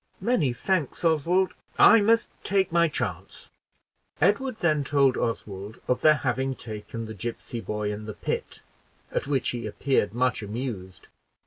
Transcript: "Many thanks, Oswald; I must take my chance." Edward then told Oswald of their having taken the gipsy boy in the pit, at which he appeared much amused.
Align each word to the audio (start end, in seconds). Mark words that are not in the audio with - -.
"Many 0.19 0.51
thanks, 0.51 1.05
Oswald; 1.05 1.53
I 1.77 2.01
must 2.01 2.27
take 2.43 2.71
my 2.71 2.87
chance." 2.87 3.51
Edward 4.19 4.55
then 4.55 4.83
told 4.83 5.15
Oswald 5.15 5.77
of 5.87 6.01
their 6.01 6.15
having 6.15 6.55
taken 6.55 7.05
the 7.05 7.13
gipsy 7.13 7.61
boy 7.61 7.93
in 7.93 8.07
the 8.07 8.15
pit, 8.15 8.63
at 9.11 9.27
which 9.27 9.49
he 9.49 9.67
appeared 9.67 10.15
much 10.15 10.41
amused. 10.41 11.05